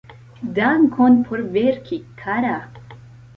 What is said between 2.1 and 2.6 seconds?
kara!